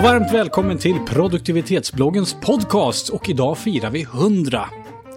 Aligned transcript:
och 0.00 0.04
varmt 0.04 0.32
välkommen 0.32 0.78
till 0.78 0.98
produktivitetsbloggens 1.06 2.36
podcast. 2.40 3.08
Och 3.08 3.28
idag 3.28 3.58
firar 3.58 3.90
vi 3.90 4.02
100. 4.02 4.68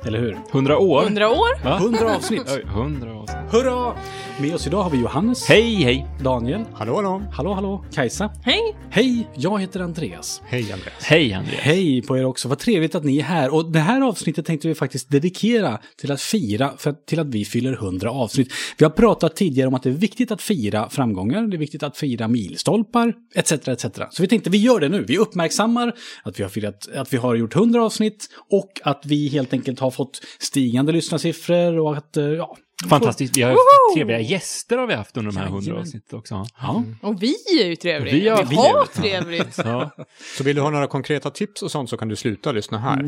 Eller 0.06 0.20
hur? 0.20 0.38
100 0.52 0.78
år? 0.78 1.04
100 1.04 1.30
år? 1.30 1.64
Va? 1.64 1.78
100 1.78 2.16
avsnitt. 2.16 2.44
Oj, 2.56 2.64
100 2.68 3.20
avsnitt. 3.24 3.52
Hurra! 3.52 3.96
Med 4.42 4.56
oss 4.56 4.68
idag 4.68 4.84
har 4.84 4.90
vi 4.90 4.98
Johannes. 4.98 5.48
Hej, 5.48 5.76
hej! 5.76 6.08
Daniel. 6.20 6.62
Hallå, 6.74 6.96
hallå. 6.96 7.24
Hallå, 7.32 7.54
hallå. 7.54 7.86
Kajsa. 7.94 8.32
Hej! 8.44 8.76
Hej, 8.90 9.28
jag 9.36 9.62
heter 9.62 9.80
Andreas. 9.80 10.42
Hej 10.46 10.72
Andreas. 10.72 11.04
Hej, 11.04 11.34
Andreas. 11.34 11.60
Hej 11.60 12.02
på 12.02 12.18
er 12.18 12.26
också, 12.26 12.48
vad 12.48 12.60
trevligt 12.60 12.96
att 12.96 13.04
ni 13.04 13.20
är 13.20 13.24
här. 13.24 13.54
Och 13.54 13.72
det 13.72 13.80
här 13.80 14.02
avsnittet 14.02 14.46
tänkte 14.46 14.68
vi 14.68 14.76
faktiskt 14.76 15.10
dedikera 15.10 15.80
till 15.98 16.12
att 16.12 16.22
fira, 16.22 16.74
för, 16.78 16.92
till 16.92 17.20
att 17.20 17.28
vi 17.28 17.46
fyller 17.46 17.74
100 17.74 18.12
avsnitt. 18.12 18.54
Vi 18.78 18.86
har 18.86 18.92
pratat 18.92 19.36
tidigare 19.36 19.68
om 19.68 19.74
att 19.74 19.84
det 19.84 19.90
är 19.90 19.94
viktigt 19.94 20.32
att 20.32 20.42
fira 20.42 20.90
framgångar, 20.90 21.48
det 21.48 21.56
är 21.56 21.60
viktigt 21.60 21.84
att 21.84 21.98
fira 21.98 22.28
milstolpar, 22.28 23.14
etc. 23.36 23.52
etc. 23.52 23.86
Så 24.12 24.22
vi 24.22 24.28
tänkte 24.28 24.50
vi 24.50 24.58
gör 24.58 24.80
det 24.80 24.90
nu, 24.90 25.04
vi 25.04 25.18
uppmärksammar 25.18 25.94
att 26.24 26.40
vi 26.40 26.44
har, 26.44 26.50
firat, 26.50 26.88
att 26.96 27.14
vi 27.14 27.18
har 27.18 27.36
gjort 27.36 27.56
100 27.56 27.84
avsnitt 27.84 28.30
och 28.50 28.82
att 28.84 29.02
vi 29.06 29.28
helt 29.28 29.54
enkelt 29.54 29.80
har 29.80 29.92
fått 29.92 30.22
stigande 30.40 30.92
lyssnarsiffror 30.92 31.80
och 31.80 31.98
att, 31.98 32.18
eh, 32.18 32.26
ja, 32.26 32.58
Fantastiskt. 32.90 33.38
Vi 33.38 33.42
har 33.42 33.50
haft 33.50 33.58
Woho! 33.60 33.96
trevliga 33.96 34.20
gäster 34.20 34.78
har 34.78 34.88
vi 34.88 34.94
haft 34.94 35.18
under 35.18 35.32
de 35.32 35.38
här 35.38 35.46
100 35.46 35.62
Jajamän. 35.62 35.82
avsnittet 35.82 36.14
också. 36.14 36.46
ja. 36.62 36.84
Och 37.02 37.24
vi 37.24 37.36
är 37.62 37.66
ju 37.66 37.76
trevliga. 37.76 38.14
Vi 38.16 38.28
har 38.30 38.44
vi 38.46 38.56
har 38.56 38.86
trevligt. 38.86 39.58
Ja. 39.58 39.92
Så 40.38 40.44
vill 40.44 40.56
du 40.56 40.62
ha 40.62 40.70
några 40.70 40.88
konkreta 40.88 41.30
tips 41.30 41.62
och 41.62 41.72
sånt 41.72 41.90
så 41.90 41.98
kan 41.98 42.08
du 42.08 42.16
sluta 42.16 42.52
lyssna 42.52 42.80
här. 42.80 43.04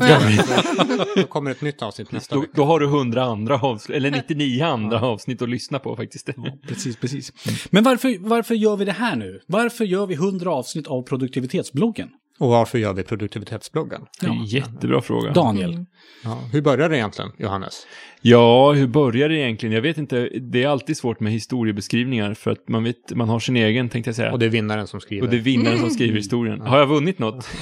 Då 1.16 1.22
kommer 1.26 1.50
ett 1.50 1.60
nytt 1.60 1.82
avsnitt 1.82 2.12
nästa 2.12 2.34
Då, 2.34 2.40
vecka. 2.40 2.52
då 2.56 2.64
har 2.64 2.80
du 2.80 2.86
100 2.86 3.22
andra 3.24 3.54
avsnitt, 3.60 3.96
eller 3.96 4.10
99 4.10 4.64
andra 4.64 5.00
avsnitt 5.00 5.42
att 5.42 5.48
lyssna 5.48 5.78
på 5.78 5.96
faktiskt. 5.96 6.28
Precis, 6.68 6.96
precis. 6.96 7.32
Men 7.70 7.84
varför, 7.84 8.16
varför 8.20 8.54
gör 8.54 8.76
vi 8.76 8.84
det 8.84 8.92
här 8.92 9.16
nu? 9.16 9.40
Varför 9.46 9.84
gör 9.84 10.06
vi 10.06 10.14
100 10.14 10.50
avsnitt 10.50 10.86
av 10.86 11.02
produktivitetsbloggen? 11.02 12.08
Och 12.38 12.48
varför 12.48 12.78
gör 12.78 12.92
vi 12.92 13.02
produktivitetsbloggen? 13.02 14.00
Det 14.20 14.26
är 14.26 14.30
en 14.30 14.44
jättebra 14.44 15.00
fråga. 15.00 15.32
Daniel. 15.32 15.84
Ja, 16.24 16.40
hur 16.52 16.62
börjar 16.62 16.88
det 16.88 16.96
egentligen, 16.96 17.30
Johannes? 17.38 17.86
Ja, 18.20 18.72
hur 18.72 18.86
börjar 18.86 19.28
det 19.28 19.36
egentligen? 19.36 19.74
Jag 19.74 19.82
vet 19.82 19.98
inte. 19.98 20.28
Det 20.28 20.62
är 20.62 20.68
alltid 20.68 20.96
svårt 20.96 21.20
med 21.20 21.32
historiebeskrivningar 21.32 22.34
för 22.34 22.50
att 22.50 22.68
man 22.68 22.84
vet, 22.84 23.14
man 23.14 23.28
har 23.28 23.40
sin 23.40 23.56
egen, 23.56 23.88
tänkte 23.88 24.08
jag 24.08 24.16
säga. 24.16 24.32
Och 24.32 24.38
det 24.38 24.46
är 24.46 24.50
vinnaren 24.50 24.86
som 24.86 25.00
skriver. 25.00 25.24
Och 25.24 25.30
det 25.30 25.36
är 25.36 25.40
vinnaren 25.40 25.78
som 25.78 25.90
skriver 25.90 26.16
historien. 26.16 26.60
Har 26.60 26.78
jag 26.78 26.86
vunnit 26.86 27.18
något? 27.18 27.48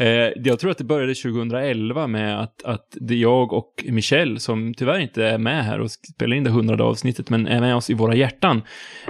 Eh, 0.00 0.32
jag 0.36 0.58
tror 0.58 0.70
att 0.70 0.78
det 0.78 0.84
började 0.84 1.14
2011 1.14 2.06
med 2.06 2.40
att, 2.40 2.62
att 2.62 2.96
det 3.00 3.14
är 3.14 3.18
jag 3.18 3.52
och 3.52 3.84
Michelle, 3.88 4.40
som 4.40 4.74
tyvärr 4.74 4.98
inte 4.98 5.24
är 5.24 5.38
med 5.38 5.64
här 5.64 5.80
och 5.80 5.90
spelar 5.90 6.36
in 6.36 6.44
det 6.44 6.50
hundrade 6.50 6.82
avsnittet, 6.82 7.30
men 7.30 7.46
är 7.46 7.60
med 7.60 7.76
oss 7.76 7.90
i 7.90 7.94
våra 7.94 8.14
hjärtan. 8.14 8.62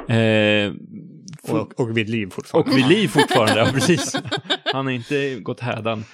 Eh, 0.09 0.73
och, 1.49 1.81
och 1.81 1.97
vid 1.97 2.09
liv 2.09 2.31
fortfarande. 2.31 2.71
och 2.71 2.77
vid 2.77 2.89
liv 2.89 3.09
fortfarande, 3.09 3.59
ja 3.59 3.71
precis. 3.73 4.17
Han 4.73 4.87
har 4.87 4.93
inte 4.93 5.41
gått 5.41 5.61
hädan. 5.61 6.05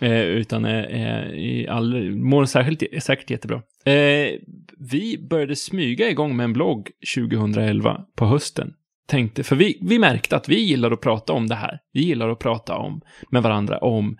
Eh, 0.00 0.22
utan 0.22 0.66
i 0.66 1.66
all, 1.70 2.10
mår 2.10 2.44
särskilt, 2.44 3.02
säkert 3.02 3.30
jättebra. 3.30 3.62
Eh, 3.84 4.38
vi 4.78 5.26
började 5.30 5.56
smyga 5.56 6.10
igång 6.10 6.36
med 6.36 6.44
en 6.44 6.52
blogg 6.52 6.90
2011 7.14 8.04
på 8.16 8.26
hösten. 8.26 8.72
Tänkte, 9.10 9.42
för 9.42 9.56
vi, 9.56 9.78
vi 9.82 9.98
märkte 9.98 10.36
att 10.36 10.48
vi 10.48 10.60
gillar 10.60 10.90
att 10.90 11.00
prata 11.00 11.32
om 11.32 11.46
det 11.46 11.54
här. 11.54 11.78
Vi 11.92 12.00
gillar 12.00 12.28
att 12.28 12.38
prata 12.38 12.76
om, 12.76 13.00
med 13.30 13.42
varandra 13.42 13.78
om 13.78 14.16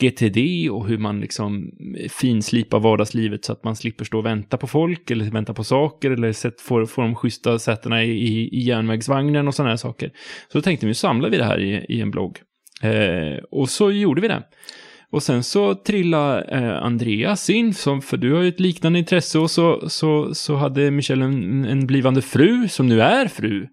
GTD 0.00 0.70
och 0.70 0.88
hur 0.88 0.98
man 0.98 1.20
liksom 1.20 1.70
finslipar 2.10 2.80
vardagslivet 2.80 3.44
så 3.44 3.52
att 3.52 3.64
man 3.64 3.76
slipper 3.76 4.04
stå 4.04 4.18
och 4.18 4.26
vänta 4.26 4.56
på 4.56 4.66
folk 4.66 5.10
eller 5.10 5.30
vänta 5.30 5.54
på 5.54 5.64
saker 5.64 6.10
eller 6.10 6.32
sätt, 6.32 6.60
får, 6.60 6.86
får 6.86 7.02
de 7.02 7.14
schyssta 7.14 7.58
sätena 7.58 8.04
i, 8.04 8.10
i, 8.10 8.48
i 8.48 8.60
järnvägsvagnen 8.60 9.48
och 9.48 9.54
sådana 9.54 9.70
här 9.70 9.76
saker. 9.76 10.10
Så 10.52 10.58
då 10.58 10.62
tänkte 10.62 10.86
vi, 10.86 10.90
nu 10.90 10.94
samlar 10.94 11.30
vi 11.30 11.36
det 11.36 11.44
här 11.44 11.60
i, 11.60 11.86
i 11.88 12.00
en 12.00 12.10
blogg. 12.10 12.38
Eh, 12.82 13.38
och 13.50 13.68
så 13.68 13.90
gjorde 13.90 14.20
vi 14.20 14.28
det. 14.28 14.42
Och 15.10 15.22
sen 15.22 15.42
så 15.42 15.74
trillade 15.74 16.42
eh, 16.42 16.82
Andreas 16.82 17.50
in, 17.50 17.74
som, 17.74 18.02
för 18.02 18.16
du 18.16 18.32
har 18.32 18.42
ju 18.42 18.48
ett 18.48 18.60
liknande 18.60 18.98
intresse, 18.98 19.38
och 19.38 19.50
så, 19.50 19.88
så, 19.88 20.34
så 20.34 20.54
hade 20.54 20.90
Michelle 20.90 21.24
en, 21.24 21.64
en 21.64 21.86
blivande 21.86 22.22
fru, 22.22 22.68
som 22.68 22.88
nu 22.88 23.02
är 23.02 23.28
fru, 23.28 23.66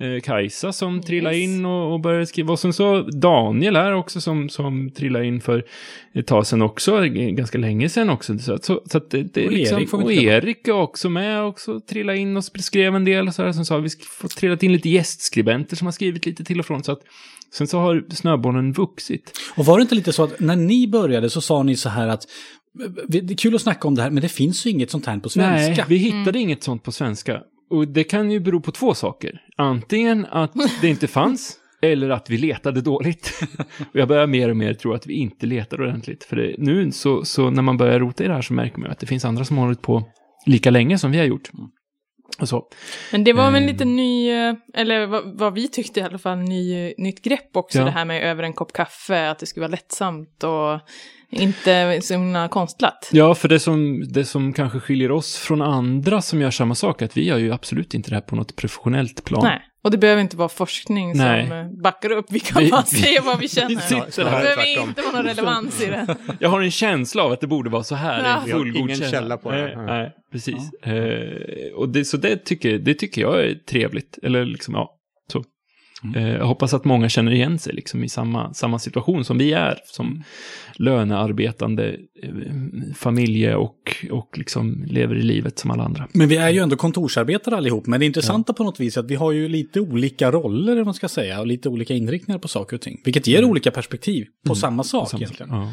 eh, 0.00 0.20
Kajsa, 0.22 0.72
som 0.72 1.00
trillade 1.02 1.36
Yes. 1.36 1.44
in 1.44 1.64
och, 1.64 1.92
och 1.92 2.00
började 2.00 2.26
skriva. 2.26 2.52
Och 2.52 2.58
sen 2.58 2.72
så 2.72 3.02
Daniel 3.02 3.76
här 3.76 3.92
också, 3.94 4.20
som, 4.20 4.48
som 4.48 4.90
trillade 4.90 5.26
in 5.26 5.40
för 5.40 5.64
ett 6.14 6.26
tag 6.26 6.46
sedan 6.46 6.62
också, 6.62 7.04
eh, 7.04 7.10
ganska 7.10 7.58
länge 7.58 7.88
sedan 7.88 8.10
också. 8.10 8.38
Så, 8.38 8.58
så, 8.62 8.82
så 8.86 8.98
att 8.98 9.10
det, 9.10 9.22
det 9.22 9.46
Och 9.46 9.52
liksom, 9.52 9.78
Erik 9.78 9.94
och. 9.94 10.12
Erik 10.12 10.68
är 10.68 10.72
också 10.72 11.10
med 11.10 11.42
också 11.42 11.80
trillade 11.80 12.18
in 12.18 12.36
och 12.36 12.44
skrev 12.44 12.94
en 12.94 13.04
del. 13.04 13.28
Och 13.28 13.34
så 13.34 13.42
här, 13.42 13.52
sen 13.52 13.64
så 13.64 13.74
har 13.74 13.80
vi 13.80 13.88
trillat 14.36 14.62
in 14.62 14.72
lite 14.72 14.88
gästskribenter 14.88 15.76
som 15.76 15.86
har 15.86 15.92
skrivit 15.92 16.26
lite 16.26 16.44
till 16.44 16.60
och 16.60 16.66
från. 16.66 16.84
Så 16.84 16.92
att, 16.92 17.00
sen 17.54 17.66
så 17.66 17.78
har 17.78 18.04
snöbollen 18.10 18.72
vuxit. 18.72 19.32
Och 19.56 19.66
var 19.66 19.78
det 19.78 19.82
inte 19.82 19.94
lite 19.94 20.12
så 20.12 20.24
att 20.24 20.40
när 20.40 20.56
ni 20.56 20.88
började 20.88 21.30
så 21.30 21.40
sa 21.40 21.62
ni 21.62 21.76
så 21.76 21.88
här 21.88 22.08
att 22.08 22.22
det 23.08 23.18
är 23.18 23.36
kul 23.36 23.54
att 23.54 23.60
snacka 23.60 23.88
om 23.88 23.94
det 23.94 24.02
här, 24.02 24.10
men 24.10 24.22
det 24.22 24.28
finns 24.28 24.66
ju 24.66 24.70
inget 24.70 24.90
sånt 24.90 25.06
här 25.06 25.18
på 25.18 25.28
svenska. 25.28 25.74
Nej, 25.74 25.84
vi 25.88 25.96
hittade 25.96 26.38
inget 26.38 26.62
sånt 26.62 26.82
på 26.82 26.92
svenska. 26.92 27.40
Och 27.70 27.88
det 27.88 28.04
kan 28.04 28.30
ju 28.30 28.40
bero 28.40 28.60
på 28.60 28.72
två 28.72 28.94
saker. 28.94 29.40
Antingen 29.56 30.26
att 30.26 30.52
det 30.80 30.88
inte 30.88 31.06
fanns, 31.06 31.58
eller 31.82 32.10
att 32.10 32.30
vi 32.30 32.38
letade 32.38 32.80
dåligt. 32.80 33.40
och 33.78 33.96
jag 33.96 34.08
börjar 34.08 34.26
mer 34.26 34.48
och 34.48 34.56
mer 34.56 34.74
tro 34.74 34.92
att 34.92 35.06
vi 35.06 35.14
inte 35.14 35.46
letar 35.46 35.80
ordentligt. 35.80 36.24
För 36.24 36.36
det, 36.36 36.54
nu 36.58 36.92
så, 36.92 37.24
så 37.24 37.50
när 37.50 37.62
man 37.62 37.76
börjar 37.76 37.98
rota 37.98 38.24
i 38.24 38.28
det 38.28 38.34
här 38.34 38.42
så 38.42 38.54
märker 38.54 38.78
man 38.78 38.90
att 38.90 38.98
det 38.98 39.06
finns 39.06 39.24
andra 39.24 39.44
som 39.44 39.58
har 39.58 39.64
hållit 39.64 39.82
på 39.82 40.08
lika 40.46 40.70
länge 40.70 40.98
som 40.98 41.10
vi 41.10 41.18
har 41.18 41.24
gjort. 41.24 41.50
Och 42.40 42.48
så. 42.48 42.64
Men 43.12 43.24
det 43.24 43.32
var 43.32 43.50
väl 43.50 43.62
en 43.62 43.68
Eh. 43.68 43.72
lite 43.72 43.84
ny, 43.84 44.30
eller 44.74 45.06
vad, 45.06 45.38
vad 45.38 45.54
vi 45.54 45.68
tyckte 45.68 46.00
i 46.00 46.02
alla 46.02 46.18
fall, 46.18 46.38
ny, 46.38 46.94
nytt 46.98 47.22
grepp 47.22 47.56
också. 47.56 47.78
Ja. 47.78 47.84
Det 47.84 47.90
här 47.90 48.04
med 48.04 48.22
över 48.22 48.42
en 48.42 48.52
kopp 48.52 48.72
kaffe, 48.72 49.30
att 49.30 49.38
det 49.38 49.46
skulle 49.46 49.62
vara 49.62 49.70
lättsamt 49.70 50.44
och 50.44 50.80
inte 51.34 52.00
så 52.02 52.48
konstlat. 52.50 53.08
Ja, 53.12 53.34
för 53.34 53.48
det 53.48 53.60
som, 53.60 54.04
det 54.12 54.24
som 54.24 54.52
kanske 54.52 54.80
skiljer 54.80 55.10
oss 55.10 55.36
från 55.36 55.62
andra 55.62 56.22
som 56.22 56.40
gör 56.40 56.50
samma 56.50 56.74
sak, 56.74 57.02
är 57.02 57.06
att 57.06 57.16
vi 57.16 57.24
gör 57.24 57.38
ju 57.38 57.52
absolut 57.52 57.94
inte 57.94 58.10
det 58.10 58.14
här 58.16 58.20
på 58.20 58.36
något 58.36 58.56
professionellt 58.56 59.24
plan. 59.24 59.40
Nej, 59.44 59.60
och 59.84 59.90
det 59.90 59.98
behöver 59.98 60.22
inte 60.22 60.36
vara 60.36 60.48
forskning 60.48 61.12
Nej. 61.16 61.48
som 61.48 61.82
backar 61.82 62.10
upp. 62.12 62.26
Vi 62.30 62.40
kan 62.40 62.62
Vi- 62.62 62.70
bara 62.70 62.82
säga 62.82 63.22
vad 63.22 63.38
vi 63.38 63.42
Vi 63.42 63.48
känner. 63.48 63.80
sitter 63.80 64.24
Det 64.24 64.30
här. 64.30 64.42
behöver 64.42 64.62
tvärtom. 64.64 64.88
inte 64.88 65.02
vara 65.02 65.12
någon 65.12 65.24
relevans 65.24 65.82
i 65.82 65.86
det. 65.86 66.16
Jag 66.40 66.48
har 66.48 66.60
en 66.60 66.70
känsla 66.70 67.22
av 67.22 67.32
att 67.32 67.40
det 67.40 67.46
borde 67.46 67.70
vara 67.70 67.82
så 67.82 67.94
här. 67.94 68.18
Ja. 68.24 68.36
En 68.38 68.44
Vi 68.44 68.50
har 68.52 68.58
fullgod 68.58 68.90
ingen 68.90 69.10
källa 69.10 69.36
på 69.36 69.50
det. 69.50 69.82
Nej, 69.86 70.12
precis. 70.32 70.72
Eh, 70.82 71.72
och 71.74 71.88
det, 71.88 72.04
så 72.04 72.16
det 72.16 72.44
tycker, 72.44 72.78
det 72.78 72.94
tycker 72.94 73.20
jag 73.22 73.40
är 73.44 73.54
trevligt. 73.54 74.18
Eller 74.22 74.44
liksom, 74.44 74.74
ja, 74.74 74.88
så. 74.88 74.93
Eh, 76.16 76.28
jag 76.28 76.46
hoppas 76.46 76.74
att 76.74 76.84
många 76.84 77.08
känner 77.08 77.32
igen 77.32 77.58
sig 77.58 77.74
liksom, 77.74 78.04
i 78.04 78.08
samma, 78.08 78.54
samma 78.54 78.78
situation 78.78 79.24
som 79.24 79.38
vi 79.38 79.52
är. 79.52 79.78
Som 79.84 80.22
lönearbetande 80.74 81.96
eh, 82.22 82.30
familje 82.94 83.54
och, 83.54 84.04
och 84.10 84.38
liksom 84.38 84.84
lever 84.88 85.14
i 85.14 85.22
livet 85.22 85.58
som 85.58 85.70
alla 85.70 85.84
andra. 85.84 86.08
Men 86.12 86.28
vi 86.28 86.36
är 86.36 86.50
ju 86.50 86.58
ändå 86.58 86.76
kontorsarbetare 86.76 87.56
allihop. 87.56 87.86
Men 87.86 88.00
det 88.00 88.06
intressanta 88.06 88.52
på 88.52 88.64
något 88.64 88.80
vis 88.80 88.96
är 88.96 89.00
att 89.00 89.10
vi 89.10 89.14
har 89.14 89.32
ju 89.32 89.48
lite 89.48 89.80
olika 89.80 90.30
roller, 90.30 90.84
man 90.84 90.94
ska 90.94 91.08
säga, 91.08 91.40
och 91.40 91.46
lite 91.46 91.68
olika 91.68 91.94
inriktningar 91.94 92.38
på 92.38 92.48
saker 92.48 92.76
och 92.76 92.82
ting. 92.82 93.00
Vilket 93.04 93.26
ger 93.26 93.44
olika 93.44 93.70
perspektiv 93.70 94.26
på 94.46 94.54
samma 94.54 94.82
sak 94.82 95.10
Samma- 95.10 95.22
egentligen. 95.22 95.52
Ja. 95.52 95.70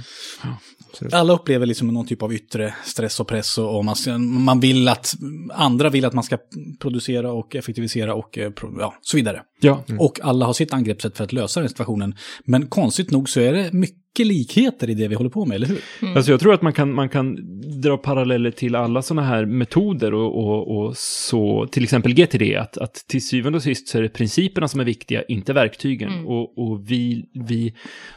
Alla 1.11 1.33
upplever 1.33 1.65
liksom 1.65 1.87
någon 1.87 2.07
typ 2.07 2.23
av 2.23 2.33
yttre 2.33 2.73
stress 2.83 3.19
och 3.19 3.27
press 3.27 3.57
och, 3.57 3.85
man, 3.85 3.95
man 4.27 4.59
vill 4.59 4.87
att, 4.87 5.13
andra 5.53 5.89
vill 5.89 6.05
att 6.05 6.13
man 6.13 6.23
ska 6.23 6.37
producera 6.79 7.31
och 7.31 7.55
effektivisera 7.55 8.13
och 8.13 8.37
eh, 8.37 8.51
ja, 8.79 8.95
så 9.01 9.17
vidare. 9.17 9.41
Ja. 9.59 9.83
Och 9.99 10.19
alla 10.21 10.45
har 10.45 10.53
sitt 10.53 10.73
angreppssätt 10.73 11.17
för 11.17 11.23
att 11.23 11.33
lösa 11.33 11.59
den 11.59 11.69
situationen. 11.69 12.15
Men 12.43 12.67
konstigt 12.67 13.11
nog 13.11 13.29
så 13.29 13.39
är 13.39 13.53
det 13.53 13.73
mycket 13.73 14.27
likheter 14.27 14.89
i 14.89 14.93
det 14.93 15.07
vi 15.07 15.15
håller 15.15 15.29
på 15.29 15.45
med, 15.45 15.55
eller 15.55 15.67
hur? 15.67 15.81
Alltså 16.15 16.31
jag 16.31 16.39
tror 16.39 16.53
att 16.53 16.61
man 16.61 16.73
kan, 16.73 16.93
man 16.93 17.09
kan 17.09 17.37
dra 17.81 17.97
paralleller 17.97 18.51
till 18.51 18.75
alla 18.75 19.01
sådana 19.01 19.27
här 19.27 19.45
metoder 19.45 20.13
och, 20.13 20.37
och, 20.37 20.77
och 20.77 20.97
så, 20.97 21.67
till 21.71 21.83
exempel 21.83 22.13
GTD, 22.13 22.55
att, 22.57 22.77
att 22.77 22.93
till 22.93 23.27
syvende 23.27 23.57
och 23.57 23.63
sist 23.63 23.87
så 23.87 23.97
är 23.97 24.01
det 24.01 24.09
principerna 24.09 24.67
som 24.67 24.79
är 24.79 24.85
viktiga, 24.85 25.23
inte 25.23 25.53
verktygen. 25.53 26.25
Och, 26.25 26.57
och 26.57 26.91
vi, 26.91 27.25
vi 27.33 27.73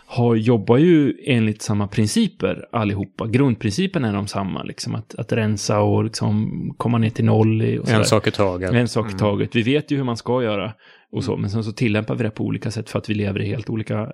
har, 0.06 0.37
jobbar 0.37 0.76
ju 0.76 1.14
enligt 1.26 1.62
samma 1.62 1.88
principer 1.88 2.67
allihopa. 2.73 3.26
Grundprincipen 3.26 4.05
är 4.05 4.12
de 4.12 4.26
samma, 4.26 4.62
liksom 4.62 4.94
att, 4.94 5.14
att 5.14 5.32
rensa 5.32 5.81
och 5.81 6.05
liksom 6.05 6.50
komma 6.76 6.99
ner 6.99 7.11
till 7.11 7.25
noll. 7.25 7.79
Och. 7.79 7.88
En 7.88 8.05
sak 8.05 8.26
i 8.26 8.31
taget. 8.31 8.73
En 8.73 8.88
sak 8.88 9.12
i 9.12 9.19
taget. 9.19 9.56
Vi 9.56 9.62
vet 9.62 9.90
ju 9.90 9.96
hur 9.96 10.05
man 10.05 10.17
ska 10.17 10.43
göra 10.43 10.73
och 11.14 11.25
så, 11.25 11.37
men 11.37 11.50
sen 11.50 11.64
så 11.64 11.72
tillämpar 11.72 12.14
vi 12.14 12.25
det 12.25 12.31
på 12.31 12.44
olika 12.44 12.70
sätt 12.70 12.90
för 12.90 12.99
att 12.99 13.11
vi 13.11 13.14
lever 13.14 13.43
i 13.43 13.46
helt 13.46 13.70
olika 13.70 14.12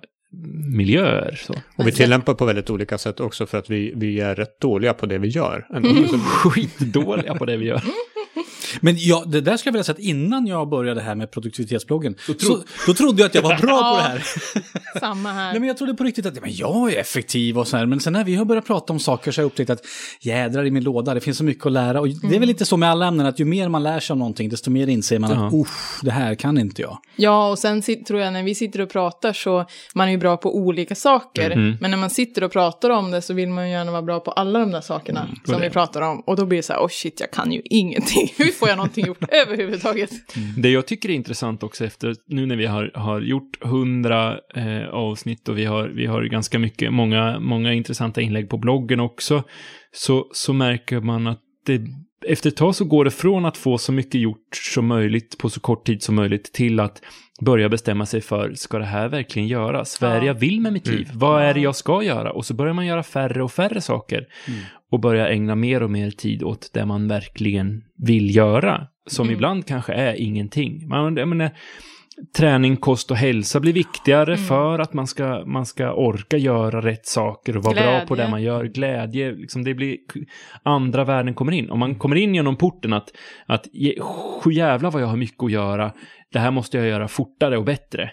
miljöer. 0.77 1.35
Så. 1.35 1.53
Och 1.75 1.87
vi 1.87 1.91
tillämpar 1.91 2.33
på 2.33 2.45
väldigt 2.45 2.69
olika 2.69 2.97
sätt 2.97 3.19
också 3.19 3.45
för 3.45 3.57
att 3.57 3.69
vi, 3.69 3.93
vi 3.95 4.19
är 4.19 4.35
rätt 4.35 4.59
dåliga 4.59 4.93
på 4.93 5.05
det 5.05 5.17
vi 5.17 5.27
gör. 5.27 5.67
Ändå. 5.75 5.89
Mm. 5.89 6.03
Skitdåliga 6.19 7.35
på 7.35 7.45
det 7.45 7.57
vi 7.57 7.65
gör. 7.65 7.81
Men 8.81 8.95
ja, 8.97 9.23
det 9.27 9.41
där 9.41 9.57
skulle 9.57 9.69
jag 9.69 9.73
vilja 9.73 9.83
säga 9.83 9.93
att 9.93 9.99
innan 9.99 10.47
jag 10.47 10.69
började 10.69 11.01
här 11.01 11.15
med 11.15 11.31
produktivitetsbloggen, 11.31 12.15
så, 12.39 12.63
då 12.87 12.93
trodde 12.93 13.21
jag 13.21 13.27
att 13.27 13.35
jag 13.35 13.41
var 13.41 13.57
bra 13.57 13.91
på 13.91 13.97
det 13.97 14.03
här. 14.03 14.23
Samma 14.99 15.31
här. 15.31 15.51
Nej, 15.51 15.59
men 15.59 15.67
jag 15.67 15.77
trodde 15.77 15.93
på 15.93 16.03
riktigt 16.03 16.25
att 16.25 16.35
ja, 16.35 16.41
men 16.41 16.55
jag 16.55 16.93
är 16.93 16.99
effektiv 16.99 17.57
och 17.57 17.67
så 17.67 17.77
här. 17.77 17.85
Men 17.85 17.99
sen 17.99 18.13
när 18.13 18.23
vi 18.23 18.35
har 18.35 18.45
börjat 18.45 18.65
prata 18.65 18.93
om 18.93 18.99
saker 18.99 19.31
så 19.31 19.41
har 19.41 19.43
jag 19.43 19.47
upptäckt 19.47 19.69
att 19.69 19.81
jädrar 20.21 20.65
i 20.65 20.71
min 20.71 20.83
låda, 20.83 21.13
det 21.13 21.21
finns 21.21 21.37
så 21.37 21.43
mycket 21.43 21.65
att 21.65 21.71
lära. 21.71 21.99
Och 21.99 22.07
det 22.07 22.35
är 22.35 22.39
väl 22.39 22.47
lite 22.47 22.65
så 22.65 22.77
med 22.77 22.89
alla 22.89 23.07
ämnen, 23.07 23.25
att 23.25 23.39
ju 23.39 23.45
mer 23.45 23.69
man 23.69 23.83
lär 23.83 23.99
sig 23.99 24.13
om 24.13 24.19
någonting, 24.19 24.49
desto 24.49 24.71
mer 24.71 24.87
inser 24.87 25.19
man 25.19 25.31
att 25.31 25.53
usch, 25.53 26.03
det 26.03 26.11
här 26.11 26.35
kan 26.35 26.57
inte 26.57 26.81
jag. 26.81 26.97
Ja, 27.15 27.49
och 27.49 27.59
sen 27.59 27.81
tror 27.81 28.19
jag 28.19 28.33
när 28.33 28.43
vi 28.43 28.55
sitter 28.55 28.81
och 28.81 28.89
pratar 28.89 29.33
så 29.33 29.65
man 29.95 30.07
är 30.07 30.11
ju 30.11 30.17
bra 30.17 30.37
på 30.37 30.55
olika 30.55 30.95
saker. 30.95 31.51
Mm. 31.51 31.77
Men 31.81 31.91
när 31.91 31.97
man 31.97 32.09
sitter 32.09 32.43
och 32.43 32.51
pratar 32.51 32.89
om 32.89 33.11
det 33.11 33.21
så 33.21 33.33
vill 33.33 33.49
man 33.49 33.65
ju 33.65 33.71
gärna 33.71 33.91
vara 33.91 34.01
bra 34.01 34.19
på 34.19 34.31
alla 34.31 34.59
de 34.59 34.71
där 34.71 34.81
sakerna 34.81 35.27
som 35.45 35.61
vi 35.61 35.69
pratar 35.69 36.01
om. 36.01 36.19
Och 36.19 36.35
då 36.35 36.45
blir 36.45 36.57
det 36.57 36.63
så 36.63 36.73
här, 36.73 36.79
oh 36.79 36.89
shit, 36.89 37.19
jag 37.19 37.31
kan 37.31 37.51
ju 37.51 37.61
ingenting. 37.65 38.33
Hur 38.37 38.51
får 38.61 38.69
jag 38.69 38.77
någonting 38.77 39.05
gjort 39.05 39.23
överhuvudtaget? 39.31 40.11
Det 40.57 40.69
jag 40.69 40.87
tycker 40.87 41.09
är 41.09 41.13
intressant 41.13 41.63
också 41.63 41.85
efter, 41.85 42.15
nu 42.27 42.45
när 42.45 42.55
vi 42.55 42.65
har, 42.65 42.91
har 42.93 43.21
gjort 43.21 43.63
hundra 43.63 44.39
eh, 44.55 44.89
avsnitt 44.89 45.49
och 45.49 45.57
vi 45.57 45.65
har, 45.65 45.87
vi 45.87 46.05
har 46.05 46.23
ganska 46.23 46.59
mycket, 46.59 46.93
många, 46.93 47.39
många 47.39 47.73
intressanta 47.73 48.21
inlägg 48.21 48.49
på 48.49 48.57
bloggen 48.57 48.99
också, 48.99 49.43
så, 49.91 50.27
så 50.31 50.53
märker 50.53 50.99
man 50.99 51.27
att 51.27 51.41
det, 51.65 51.81
efter 52.27 52.49
ett 52.49 52.55
tag 52.55 52.75
så 52.75 52.85
går 52.85 53.05
det 53.05 53.11
från 53.11 53.45
att 53.45 53.57
få 53.57 53.77
så 53.77 53.91
mycket 53.91 54.21
gjort 54.21 54.55
som 54.73 54.87
möjligt 54.87 55.37
på 55.37 55.49
så 55.49 55.59
kort 55.59 55.85
tid 55.85 56.03
som 56.03 56.15
möjligt 56.15 56.53
till 56.53 56.79
att 56.79 57.01
börja 57.41 57.69
bestämma 57.69 58.05
sig 58.05 58.21
för, 58.21 58.53
ska 58.53 58.79
det 58.79 58.85
här 58.85 59.07
verkligen 59.07 59.47
göras? 59.47 60.01
Vad 60.01 60.11
är 60.11 60.19
det 60.19 60.25
jag 60.25 60.33
vill 60.33 60.61
med 60.61 60.73
mitt 60.73 60.87
liv? 60.87 61.09
Vad 61.13 61.43
är 61.43 61.53
det 61.53 61.59
jag 61.59 61.75
ska 61.75 62.03
göra? 62.03 62.31
Och 62.31 62.45
så 62.45 62.53
börjar 62.53 62.73
man 62.73 62.85
göra 62.85 63.03
färre 63.03 63.43
och 63.43 63.51
färre 63.51 63.81
saker. 63.81 64.27
Och 64.91 64.99
börja 64.99 65.29
ägna 65.29 65.55
mer 65.55 65.83
och 65.83 65.91
mer 65.91 66.11
tid 66.11 66.43
åt 66.43 66.69
det 66.73 66.85
man 66.85 67.07
verkligen 67.07 67.83
vill 67.97 68.35
göra. 68.35 68.87
Som 69.07 69.31
ibland 69.31 69.65
kanske 69.65 69.93
är 69.93 70.13
ingenting. 70.13 70.87
Man, 70.87 71.17
jag 71.17 71.27
menar, 71.27 71.49
träning, 72.37 72.77
kost 72.77 73.11
och 73.11 73.17
hälsa 73.17 73.59
blir 73.59 73.73
viktigare 73.73 74.37
för 74.37 74.79
att 74.79 74.93
man 74.93 75.07
ska, 75.07 75.43
man 75.45 75.65
ska 75.65 75.93
orka 75.93 76.37
göra 76.37 76.81
rätt 76.81 77.05
saker 77.05 77.57
och 77.57 77.63
vara 77.63 77.75
bra 77.75 77.99
på 78.07 78.15
det 78.15 78.21
Glädje. 78.21 78.31
man 78.31 78.41
gör. 78.43 78.63
Glädje, 78.63 79.31
liksom 79.31 79.63
det 79.63 79.73
blir 79.73 79.97
andra 80.63 81.03
värden 81.03 81.33
kommer 81.33 81.51
in. 81.51 81.69
Om 81.69 81.79
man 81.79 81.95
kommer 81.95 82.15
in 82.15 82.35
genom 82.35 82.55
porten 82.55 82.93
att, 82.93 83.09
att 83.45 83.65
jävlar 84.51 84.91
vad 84.91 85.01
jag 85.01 85.07
har 85.07 85.17
mycket 85.17 85.43
att 85.43 85.51
göra, 85.51 85.91
det 86.33 86.39
här 86.39 86.51
måste 86.51 86.77
jag 86.77 86.87
göra 86.87 87.07
fortare 87.07 87.57
och 87.57 87.63
bättre. 87.65 88.11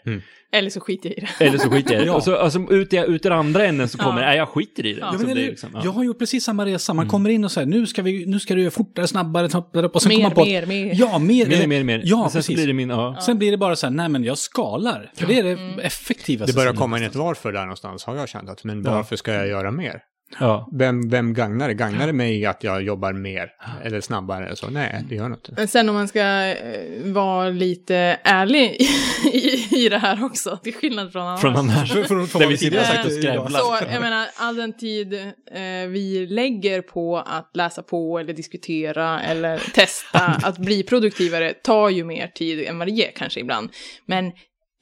Eller 0.52 0.70
så 0.70 0.80
skiter 0.80 1.08
jag 1.08 1.18
i 1.18 1.20
det. 1.20 1.28
Eller 1.44 1.58
så 1.58 1.70
skiter 1.70 1.92
jag 1.92 2.00
i 2.02 2.04
det. 2.04 2.10
Ja. 2.10 2.16
Och 2.16 2.22
så, 2.22 2.36
alltså, 2.36 2.58
ut, 2.70 2.94
ut 2.94 3.22
den 3.22 3.32
andra 3.32 3.64
änden 3.66 3.88
så 3.88 3.98
kommer, 3.98 4.20
Ja. 4.22 4.26
nej 4.28 4.36
jag 4.36 4.48
skiter 4.48 4.86
i 4.86 4.92
det. 4.94 5.00
Ja. 5.00 5.06
Ja, 5.06 5.10
Liksom, 5.12 5.26
men 5.26 5.36
det 5.36 5.42
liksom, 5.42 5.70
ja. 5.74 5.80
Jag 5.84 5.92
har 5.92 6.04
gjort 6.04 6.18
precis 6.18 6.44
samma 6.44 6.66
resa. 6.66 6.94
Man 6.94 7.08
kommer 7.08 7.30
in 7.30 7.44
och 7.44 7.52
säger 7.52 7.66
nu 7.66 7.86
ska, 7.86 8.02
vi, 8.02 8.26
nu 8.26 8.40
ska 8.40 8.54
du 8.54 8.60
göra 8.60 8.70
fortare, 8.70 9.06
snabbare, 9.06 9.50
snabbare. 9.50 9.86
Och 9.86 10.02
sen 10.02 10.08
Mer, 10.08 10.14
kommer 10.16 10.22
man 10.28 10.34
på 10.34 10.40
att- 10.40 10.46
mer, 10.48 10.66
mer. 10.66 10.92
Ja, 10.94 11.18
mer. 11.18 11.46
Mer, 11.46 11.66
mer, 11.66 11.84
mer. 11.84 12.02
Ja, 12.04 12.22
sen 12.22 12.30
så 12.30 12.36
precis. 12.38 12.54
blir 12.56 12.66
det 12.66 12.72
min, 12.72 12.88
ja. 12.90 13.16
Sen 13.20 13.38
blir 13.38 13.50
det 13.50 13.56
bara 13.58 13.76
så 13.76 13.86
här, 13.86 13.94
nej 13.94 14.08
men 14.08 14.24
jag 14.24 14.38
skalar. 14.38 15.10
För 15.16 15.26
det 15.26 15.38
är 15.38 15.42
det 15.42 15.50
Mm. 15.50 15.78
effektivaste. 15.78 16.52
Det 16.52 16.56
börjar 16.56 16.72
komma 16.74 16.98
in 16.98 17.04
ett 17.04 17.14
varför 17.16 17.52
där 17.52 17.60
någonstans 17.60 18.04
har 18.04 18.16
jag 18.16 18.28
känt 18.28 18.48
att, 18.50 18.64
men 18.64 18.84
Ja. 18.84 18.90
varför 18.94 19.16
ska 19.16 19.32
jag 19.34 19.48
göra 19.48 19.70
mer? 19.70 20.00
Ja. 20.40 20.68
Vem, 20.72 21.08
vem 21.08 21.34
gagnar 21.34 21.68
det? 21.68 21.74
Gagnar 21.74 22.06
det 22.06 22.12
mig 22.12 22.46
att 22.46 22.64
jag 22.64 22.82
jobbar 22.82 23.12
mer 23.12 23.52
eller 23.84 24.00
snabbare? 24.00 24.46
eller 24.46 24.56
Så, 24.56 24.70
nej, 24.70 25.04
det 25.08 25.14
gör 25.14 25.26
inte. 25.26 25.52
Men 25.56 25.68
sen 25.68 25.88
om 25.88 25.94
man 25.94 26.08
ska 26.08 26.20
eh, 26.20 26.56
vara 27.04 27.48
lite 27.48 28.18
ärlig 28.22 28.76
i, 29.32 29.76
i 29.84 29.88
det 29.88 29.98
här 29.98 30.24
också, 30.24 30.56
till 30.56 30.74
skillnad 30.74 31.12
från 31.12 31.22
annars. 31.22 31.40
Från 31.40 31.56
annars. 31.56 31.96
Att 31.96 32.08
få 32.08 32.38
Där 32.38 32.46
vi 32.46 32.56
sitter 32.56 32.78
och 32.78 32.84
tidigare. 32.84 32.84
sagt 32.84 33.06
och 33.06 33.12
skrävlar. 33.12 33.60
Så 33.60 33.76
jag 33.92 34.00
menar, 34.00 34.26
all 34.36 34.56
den 34.56 34.72
tid 34.72 35.14
eh, 35.14 35.88
vi 35.88 36.26
lägger 36.30 36.82
på 36.82 37.18
att 37.18 37.50
läsa 37.54 37.82
på 37.82 38.18
eller 38.18 38.32
diskutera 38.32 39.20
eller 39.20 39.58
testa 39.74 40.18
att 40.42 40.58
bli 40.58 40.82
produktivare 40.82 41.52
tar 41.52 41.88
ju 41.88 42.04
mer 42.04 42.26
tid 42.26 42.66
än 42.66 42.78
vad 42.78 42.88
det 42.88 42.92
ger 42.92 43.10
kanske 43.16 43.40
ibland. 43.40 43.70
Men 44.06 44.32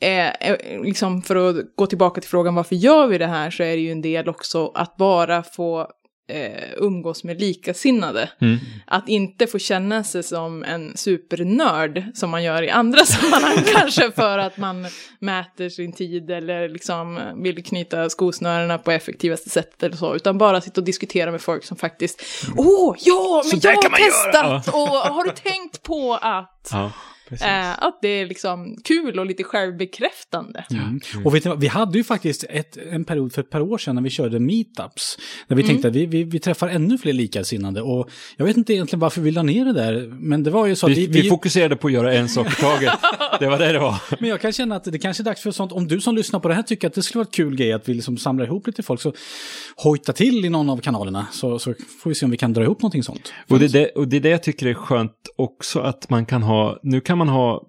eh, 0.00 0.56
liksom 0.82 1.22
för 1.22 1.36
att 1.36 1.56
gå 1.74 1.86
tillbaka 1.86 2.20
till 2.20 2.30
frågan 2.30 2.54
varför 2.54 2.76
gör 2.76 3.06
vi 3.06 3.18
det 3.18 3.26
här 3.26 3.50
så 3.50 3.62
är 3.62 3.76
det 3.76 3.82
ju 3.82 3.92
en 3.92 4.02
del 4.02 4.28
också 4.28 4.72
att 4.74 4.96
bara 4.96 5.42
få 5.42 5.90
eh, 6.28 6.62
umgås 6.76 7.24
med 7.24 7.40
likasinnade. 7.40 8.30
Mm. 8.40 8.58
Att 8.86 9.08
inte 9.08 9.46
få 9.46 9.58
känna 9.58 10.04
sig 10.04 10.22
som 10.22 10.64
en 10.64 10.96
supernörd 10.96 12.04
som 12.14 12.30
man 12.30 12.42
gör 12.42 12.62
i 12.62 12.70
andra 12.70 12.98
sammanhang 13.04 13.64
kanske 13.74 14.10
för 14.10 14.38
att 14.38 14.56
man 14.56 14.86
mäter 15.18 15.68
sin 15.68 15.92
tid 15.92 16.30
eller 16.30 16.68
liksom 16.68 17.20
vill 17.36 17.64
knyta 17.64 18.08
skosnörena 18.08 18.78
på 18.78 18.90
effektivaste 18.90 19.50
sätt 19.50 19.82
eller 19.82 19.96
så. 19.96 20.16
Utan 20.16 20.38
bara 20.38 20.60
sitta 20.60 20.80
och 20.80 20.84
diskutera 20.84 21.30
med 21.30 21.40
folk 21.40 21.64
som 21.64 21.76
faktiskt 21.76 22.22
Åh, 22.56 22.96
ja, 22.98 23.42
men 23.44 23.60
Så 23.60 23.68
jag 23.68 23.74
har 23.74 23.90
man 23.90 24.00
göra!" 24.00 24.60
testat 24.60 24.74
och 24.74 25.14
har 25.14 25.24
du 25.24 25.30
tänkt 25.30 25.82
på 25.82 26.18
att 26.22 26.68
Ja. 26.72 26.92
Eh, 27.30 27.84
att 27.84 27.98
det 28.02 28.08
är 28.08 28.26
liksom 28.26 28.76
kul 28.84 29.18
och 29.18 29.26
lite 29.26 29.44
självbekräftande. 29.44 30.64
Mm. 30.70 31.00
Och 31.24 31.34
vet 31.34 31.44
ni, 31.44 31.48
vad, 31.48 31.60
vi 31.60 31.66
hade 31.66 31.98
ju 31.98 32.04
faktiskt 32.04 32.44
ett, 32.48 32.76
en 32.76 33.04
period 33.04 33.32
för 33.32 33.42
ett 33.42 33.50
par 33.50 33.60
år 33.60 33.78
sedan 33.78 33.94
när 33.94 34.02
vi 34.02 34.10
körde 34.10 34.40
meetups. 34.40 35.18
Där 35.48 35.56
vi 35.56 35.62
tänkte 35.62 35.88
att 35.88 35.94
vi, 35.94 36.06
vi, 36.06 36.24
vi 36.24 36.38
träffar 36.38 36.68
ännu 36.68 36.98
fler 36.98 37.12
likasinnade. 37.12 37.82
Och 37.82 38.10
jag 38.36 38.46
vet 38.46 38.56
inte 38.56 38.72
egentligen 38.72 39.00
varför 39.00 39.20
vi 39.20 39.30
la 39.30 39.42
ner 39.42 39.64
det 39.64 39.72
där. 39.72 40.08
Men 40.10 40.42
det 40.42 40.50
var 40.50 40.66
ju 40.66 40.76
så 40.76 40.86
att 40.86 40.92
Vi, 40.92 41.06
vi... 41.06 41.22
vi 41.22 41.28
fokuserade 41.28 41.76
på 41.76 41.86
att 41.86 41.92
göra 41.92 42.14
en 42.14 42.28
sak 42.28 42.52
i 42.52 42.60
taget. 42.60 42.92
Det 43.40 43.46
var 43.46 43.58
det 43.58 43.72
det 43.72 43.78
var. 43.78 44.02
Men 44.20 44.30
jag 44.30 44.40
kan 44.40 44.52
känna 44.52 44.76
att 44.76 44.84
det 44.84 44.98
kanske 44.98 45.22
är 45.22 45.24
dags 45.24 45.42
för 45.42 45.50
sånt. 45.50 45.72
Om 45.72 45.88
du 45.88 46.00
som 46.00 46.14
lyssnar 46.14 46.40
på 46.40 46.48
det 46.48 46.54
här 46.54 46.62
tycker 46.62 46.86
att 46.86 46.94
det 46.94 47.02
skulle 47.02 47.18
vara 47.18 47.28
ett 47.28 47.34
kul 47.34 47.56
grej 47.56 47.72
att 47.72 47.88
vi 47.88 47.94
liksom 47.94 48.16
samlar 48.18 48.44
ihop 48.44 48.66
lite 48.66 48.82
folk 48.82 49.00
så 49.00 49.12
hojta 49.76 50.12
till 50.12 50.44
i 50.44 50.48
någon 50.48 50.70
av 50.70 50.76
kanalerna. 50.76 51.26
Så, 51.32 51.58
så 51.58 51.74
får 52.02 52.10
vi 52.10 52.14
se 52.14 52.24
om 52.24 52.30
vi 52.30 52.36
kan 52.36 52.52
dra 52.52 52.62
ihop 52.62 52.82
någonting 52.82 53.02
sånt. 53.02 53.32
Och 53.48 53.58
det, 53.58 53.64
är 53.64 53.68
det, 53.68 53.88
och 53.88 54.08
det 54.08 54.16
är 54.16 54.20
det 54.20 54.28
jag 54.28 54.42
tycker 54.42 54.66
är 54.66 54.74
skönt 54.74 55.12
också 55.36 55.80
att 55.80 56.10
man 56.10 56.26
kan 56.26 56.42
ha, 56.42 56.78
nu 56.82 57.00
kan 57.00 57.15
man 57.16 57.28
ha, 57.28 57.66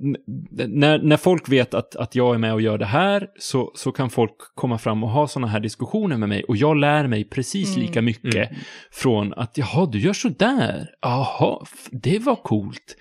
när, 0.67 0.99
när 0.99 1.17
folk 1.17 1.49
vet 1.49 1.73
att, 1.73 1.95
att 1.95 2.15
jag 2.15 2.35
är 2.35 2.37
med 2.37 2.53
och 2.53 2.61
gör 2.61 2.77
det 2.77 2.85
här 2.85 3.27
så, 3.39 3.71
så 3.75 3.91
kan 3.91 4.09
folk 4.09 4.35
komma 4.55 4.77
fram 4.77 5.03
och 5.03 5.09
ha 5.09 5.27
sådana 5.27 5.47
här 5.47 5.59
diskussioner 5.59 6.17
med 6.17 6.29
mig. 6.29 6.43
Och 6.43 6.57
jag 6.57 6.77
lär 6.77 7.07
mig 7.07 7.23
precis 7.23 7.77
lika 7.77 8.01
mycket 8.01 8.49
från 8.91 9.33
att 9.33 9.57
jaha, 9.57 9.85
du 9.85 9.99
gör 9.99 10.13
så 10.13 10.29
där, 10.29 10.89
jaha, 11.01 11.65
det 11.91 12.19
var 12.19 12.35
coolt. 12.35 12.95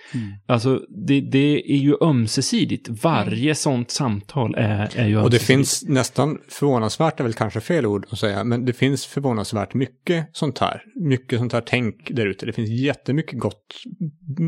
Alltså 0.45 0.81
det, 0.89 1.21
det 1.21 1.71
är 1.71 1.77
ju 1.77 1.95
ömsesidigt, 2.01 2.89
varje 3.03 3.55
sånt 3.55 3.91
samtal 3.91 4.55
är, 4.55 4.99
är 4.99 5.07
ju 5.07 5.21
Och 5.21 5.29
det 5.29 5.39
finns 5.39 5.83
nästan 5.87 6.37
förvånansvärt, 6.49 7.19
är 7.19 7.23
väl 7.23 7.33
kanske 7.33 7.59
fel 7.59 7.85
ord 7.85 8.05
att 8.09 8.19
säga, 8.19 8.43
men 8.43 8.65
det 8.65 8.73
finns 8.73 9.05
förvånansvärt 9.05 9.73
mycket 9.73 10.29
sånt 10.31 10.59
här. 10.59 10.83
Mycket 10.95 11.39
sånt 11.39 11.53
här 11.53 11.63
tänk 11.65 12.11
där 12.11 12.25
ute. 12.25 12.45
Det 12.45 12.53
finns 12.53 12.69
jättemycket 12.69 13.39
gott, 13.39 13.75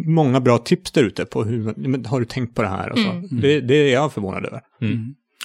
många 0.06 0.40
bra 0.40 0.58
tips 0.58 0.92
där 0.92 1.04
ute 1.04 1.26
på 1.26 1.44
hur, 1.44 1.74
men 1.90 2.06
har 2.06 2.20
du 2.20 2.26
tänkt 2.26 2.56
på 2.56 2.62
det 2.62 2.68
här 2.68 2.92
och 2.92 3.00
så. 3.00 3.22
Det, 3.32 3.62
det 3.62 3.76
är 3.76 3.94
jag 3.94 4.14
förvånad 4.14 4.46
över. 4.46 4.62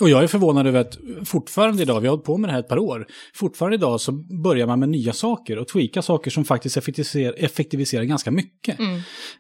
Och 0.01 0.11
jag 0.11 0.23
är 0.23 0.27
förvånad 0.27 0.67
över 0.67 0.81
att 0.81 0.99
fortfarande 1.25 1.83
idag, 1.83 2.01
vi 2.01 2.07
har 2.07 2.13
hållit 2.13 2.27
på 2.27 2.37
med 2.39 2.49
det 2.49 2.53
här 2.53 2.61
ett 2.61 2.69
par 2.69 2.79
år, 2.79 3.07
fortfarande 3.35 3.75
idag 3.75 4.01
så 4.01 4.13
börjar 4.43 4.67
man 4.67 4.81
med 4.81 4.89
nya 4.89 5.13
saker 5.13 5.59
och 5.59 5.69
tweaka 5.69 6.03
saker 6.03 6.31
som 6.31 6.45
faktiskt 6.45 6.77
effektiviserar, 6.77 7.35
effektiviserar 7.37 8.05
ganska 8.05 8.31
mycket. 8.31 8.79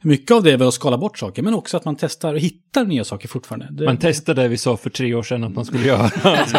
Mycket 0.02 0.31
av 0.31 0.43
det 0.43 0.52
är 0.52 0.57
väl 0.57 0.69
att 0.69 0.75
skala 0.75 0.99
bort 0.99 1.19
saker, 1.19 1.43
men 1.43 1.55
också 1.55 1.76
att 1.76 1.85
man 1.85 1.97
testar 1.97 2.35
och 2.35 2.40
hittar 2.40 2.85
nya 2.85 3.05
saker 3.05 3.29
fortfarande. 3.29 3.69
Det, 3.71 3.85
Man 3.85 3.97
testar 3.97 4.35
det 4.35 4.49
vi 4.49 4.57
sa 4.57 4.76
för 4.76 4.90
tre 4.90 5.14
år 5.14 5.23
sedan 5.23 5.45
att 5.45 5.55
man 5.55 5.64
skulle 5.64 5.87
göra. 5.87 6.11
Alltså, 6.23 6.59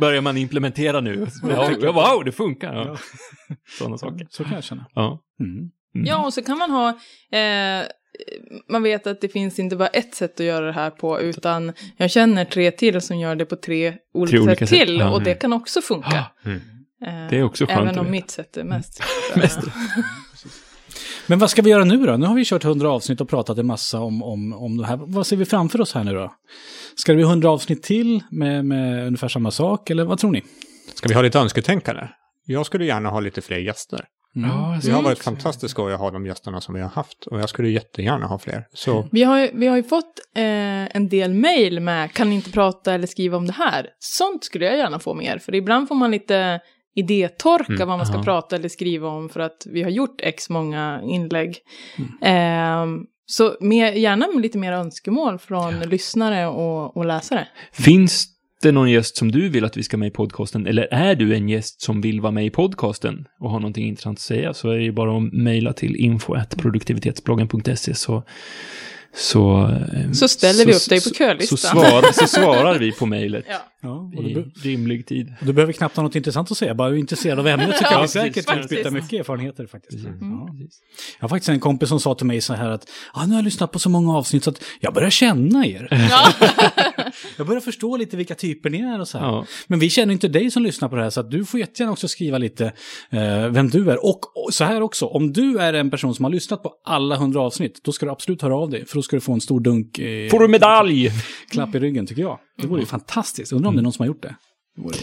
börjar 0.00 0.20
man 0.20 0.36
implementera 0.36 1.00
nu. 1.00 1.26
Ja, 1.42 1.92
wow, 1.92 2.24
det 2.24 2.32
funkar. 2.32 2.74
Ja. 2.74 2.96
Sådana 3.78 3.98
saker. 3.98 4.26
Så 4.30 4.44
kan 4.44 4.52
jag 4.52 4.64
känna. 4.64 4.86
Ja. 4.94 5.20
Mm. 5.40 5.70
Ja, 6.06 6.26
och 6.26 6.34
så 6.34 6.42
kan 6.42 6.58
man 6.58 6.70
ha... 6.70 6.88
Eh, 7.38 7.86
man 8.68 8.82
vet 8.82 9.06
att 9.06 9.20
det 9.20 9.28
finns 9.28 9.58
inte 9.58 9.76
bara 9.76 9.88
ett 9.88 10.14
sätt 10.14 10.40
att 10.40 10.46
göra 10.46 10.66
det 10.66 10.72
här 10.72 10.90
på, 10.90 11.20
utan 11.20 11.72
jag 11.96 12.10
känner 12.10 12.44
tre 12.44 12.70
till 12.70 13.00
som 13.00 13.18
gör 13.18 13.36
det 13.36 13.44
på 13.44 13.56
tre 13.56 13.94
olika, 14.14 14.40
olika 14.42 14.66
sätt 14.66 14.68
sätt, 14.68 14.86
till. 14.86 14.98
ja. 14.98 15.10
Och 15.10 15.22
det 15.22 15.34
kan 15.34 15.52
också 15.52 15.80
funka. 15.80 16.24
Ah, 16.44 16.50
Eh, 17.06 17.28
Det 17.30 17.36
är 17.38 17.42
också 17.42 17.66
skönt 17.66 17.80
Även 17.80 17.98
om 17.98 18.10
mitt 18.10 18.30
sätt 18.30 18.56
är 18.56 18.64
mest. 18.64 19.02
Mest. 19.36 19.58
Men 21.26 21.38
vad 21.38 21.50
ska 21.50 21.62
vi 21.62 21.70
göra 21.70 21.84
nu 21.84 22.06
då? 22.06 22.16
Nu 22.16 22.26
har 22.26 22.34
vi 22.34 22.44
kört 22.44 22.64
100 22.64 22.90
avsnitt 22.90 23.20
och 23.20 23.28
pratat 23.28 23.58
en 23.58 23.66
massa 23.66 24.00
om, 24.00 24.22
om, 24.22 24.52
om 24.52 24.76
det 24.76 24.86
här. 24.86 24.96
Vad 24.96 25.26
ser 25.26 25.36
vi 25.36 25.44
framför 25.44 25.80
oss 25.80 25.94
här 25.94 26.04
nu 26.04 26.12
då? 26.14 26.34
Ska 26.94 27.12
det 27.12 27.16
bli 27.16 27.24
100 27.24 27.50
avsnitt 27.50 27.82
till 27.82 28.22
med, 28.30 28.64
med 28.64 29.06
ungefär 29.06 29.28
samma 29.28 29.50
sak, 29.50 29.90
eller 29.90 30.04
vad 30.04 30.18
tror 30.18 30.32
ni? 30.32 30.42
Ska 30.94 31.08
vi 31.08 31.14
ha 31.14 31.22
lite 31.22 31.38
önsketänkande? 31.38 32.08
Jag 32.46 32.66
skulle 32.66 32.84
gärna 32.84 33.08
ha 33.08 33.20
lite 33.20 33.40
fler 33.40 33.58
gäster. 33.58 34.04
Ja, 34.42 34.78
Det 34.82 34.90
har 34.90 35.02
varit 35.02 35.18
fantastiskt 35.18 35.70
skoj 35.70 35.92
att 35.92 36.00
ha 36.00 36.10
de 36.10 36.26
gästerna 36.26 36.60
som 36.60 36.74
vi 36.74 36.80
har 36.80 36.88
haft 36.88 37.26
och 37.26 37.40
jag 37.40 37.48
skulle 37.48 37.68
jättegärna 37.68 38.26
ha 38.26 38.38
fler. 38.38 38.66
Så 38.72 39.08
Vi 39.12 39.22
har, 39.22 39.38
ju, 39.38 39.50
vi 39.54 39.66
har 39.66 39.76
ju 39.76 39.82
fått 39.82 40.20
eh, 40.34 40.96
en 40.96 41.08
del 41.08 41.34
mejl 41.34 41.80
med 41.80 42.12
kan 42.12 42.28
ni 42.28 42.34
inte 42.34 42.50
prata 42.50 42.94
eller 42.94 43.06
skriva 43.06 43.36
om 43.36 43.46
det 43.46 43.52
här? 43.52 43.88
Sånt 43.98 44.44
skulle 44.44 44.64
jag 44.64 44.76
gärna 44.76 44.98
få 44.98 45.14
mer, 45.14 45.38
för 45.38 45.54
ibland 45.54 45.88
får 45.88 45.94
man 45.94 46.10
lite 46.10 46.60
idétorka 46.94 47.84
vad 47.84 47.98
man 47.98 48.06
ska 48.06 48.16
ja. 48.16 48.22
prata 48.22 48.56
eller 48.56 48.68
skriva 48.68 49.08
om 49.08 49.28
för 49.28 49.40
att 49.40 49.66
vi 49.66 49.82
har 49.82 49.90
gjort 49.90 50.20
x 50.22 50.50
många 50.50 51.00
inlägg. 51.04 51.58
Ehm, 52.22 53.04
så 53.26 53.56
mer, 53.60 53.92
gärna 53.92 54.26
med 54.26 54.42
lite 54.42 54.58
mer 54.58 54.72
önskemål 54.72 55.38
från 55.38 55.80
lyssnare 55.80 56.46
och, 56.46 56.96
och 56.96 57.04
läsare. 57.04 57.48
Finns 57.72 58.35
det 58.62 58.72
någon 58.72 58.90
gäst 58.90 59.16
som 59.16 59.32
du 59.32 59.48
vill 59.48 59.64
att 59.64 59.76
vi 59.76 59.82
ska 59.82 59.96
med 59.96 60.08
i 60.08 60.10
podcasten, 60.10 60.66
eller 60.66 60.88
är 60.90 61.14
du 61.14 61.34
en 61.34 61.48
gäst 61.48 61.80
som 61.82 62.00
vill 62.00 62.20
vara 62.20 62.32
med 62.32 62.46
i 62.46 62.50
podcasten 62.50 63.26
och 63.40 63.50
har 63.50 63.60
någonting 63.60 63.86
intressant 63.86 64.18
att 64.18 64.22
säga, 64.22 64.54
så 64.54 64.70
är 64.70 64.76
det 64.76 64.82
ju 64.84 64.92
bara 64.92 65.16
att 65.16 65.32
mejla 65.32 65.72
till 65.72 65.96
info.produktivitetsbloggen.se 65.96 67.94
så 67.94 68.22
så, 69.16 69.62
eh, 69.94 70.12
Så 70.12 70.28
ställer 70.28 70.66
vi 70.66 70.74
upp 70.74 70.88
dig 70.88 71.00
på 71.00 71.10
kölistan. 71.10 71.58
Så, 71.58 71.66
svar, 71.66 72.12
så 72.12 72.26
svarar 72.26 72.78
vi 72.78 72.92
på 72.92 73.06
mejlet 73.06 73.44
Ja. 73.80 74.10
I 74.22 74.34
rimlig 74.68 75.06
tid. 75.06 75.34
du 75.40 75.52
behöver 75.52 75.72
knappt 75.72 75.96
ha 75.96 76.02
något 76.02 76.16
intressant 76.16 76.50
att 76.50 76.56
säga, 76.56 76.74
bara 76.74 76.88
du 76.88 76.94
är 76.94 76.98
intresserad 77.00 77.38
av 77.38 77.46
ämnet 77.46 77.76
så 77.76 77.84
kan 77.84 77.92
Ja, 77.92 78.02
vi 78.02 78.08
säkert 78.08 78.56
utbyta 78.56 78.90
mycket 78.90 79.12
erfarenheter 79.12 79.66
faktiskt. 79.66 80.04
Precis. 80.04 80.20
Ja. 80.20 80.48
Jag 81.18 81.24
har 81.24 81.28
faktiskt 81.28 81.48
en 81.48 81.60
kompis 81.60 81.88
som 81.88 82.00
sa 82.00 82.14
till 82.14 82.26
mig 82.26 82.40
så 82.40 82.54
här 82.54 82.70
att 82.70 82.88
ah, 83.12 83.26
nu 83.26 83.32
har 83.32 83.38
jag 83.38 83.44
lyssnat 83.44 83.72
på 83.72 83.78
så 83.78 83.88
många 83.88 84.16
avsnitt 84.16 84.44
så 84.44 84.50
att 84.50 84.64
jag 84.80 84.94
börjar 84.94 85.10
känna 85.10 85.66
er. 85.66 85.88
Ja. 86.10 86.32
Jag 87.36 87.46
börjar 87.46 87.60
förstå 87.60 87.96
lite 87.96 88.16
vilka 88.16 88.34
typer 88.34 88.70
ni 88.70 88.80
är 88.80 89.00
och 89.00 89.08
så 89.08 89.18
här. 89.18 89.26
Ja. 89.26 89.46
Men 89.66 89.78
vi 89.78 89.90
känner 89.90 90.12
inte 90.12 90.28
dig 90.28 90.50
som 90.50 90.62
lyssnar 90.62 90.88
på 90.88 90.96
det 90.96 91.02
här 91.02 91.10
så 91.10 91.20
att 91.20 91.30
du 91.30 91.44
får 91.44 91.60
jättegärna 91.60 91.92
också 91.92 92.08
skriva 92.08 92.38
lite 92.38 92.64
eh, 93.10 93.48
vem 93.48 93.68
du 93.68 93.90
är. 93.90 94.04
Och, 94.04 94.20
och 94.46 94.54
så 94.54 94.64
här 94.64 94.80
också, 94.80 95.06
om 95.06 95.32
du 95.32 95.58
är 95.58 95.72
en 95.72 95.90
person 95.90 96.14
som 96.14 96.24
har 96.24 96.32
lyssnat 96.32 96.62
på 96.62 96.72
alla 96.84 97.16
hundra 97.16 97.40
avsnitt, 97.40 97.80
då 97.84 97.92
ska 97.92 98.06
du 98.06 98.12
absolut 98.12 98.42
höra 98.42 98.56
av 98.56 98.70
dig. 98.70 98.86
För 98.86 98.94
då 98.94 99.02
ska 99.02 99.16
du 99.16 99.20
få 99.20 99.32
en 99.32 99.40
stor 99.40 99.60
dunk 99.60 99.98
eh, 99.98 100.30
Får 100.30 100.38
du 100.40 100.48
medalj? 100.48 101.10
klapp 101.50 101.74
i 101.74 101.78
ryggen 101.78 102.06
tycker 102.06 102.22
jag. 102.22 102.38
Det 102.62 102.66
vore 102.66 102.80
ju 102.80 102.86
fantastiskt. 102.86 103.52
Undrar 103.52 103.68
om 103.68 103.76
det 103.76 103.80
är 103.80 103.82
någon 103.82 103.92
som 103.92 104.02
har 104.02 104.06
gjort 104.06 104.22
det. 104.22 104.36
det. 104.76 104.98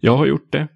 Jag 0.00 0.16
har 0.16 0.26
gjort 0.26 0.52
det. 0.52 0.68